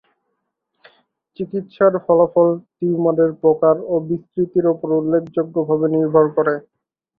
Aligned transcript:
চিকিৎসার 1.39 1.93
ফলাফল 2.05 2.47
টিউমারের 2.75 3.31
প্রকার 3.43 3.75
ও 3.85 4.05
বিস্তৃতির 4.09 4.65
ওপর 4.73 4.89
উল্লেখযোগ্যভাবে 4.99 5.87
নির্ভর 5.95 6.25
করে। 6.35 6.55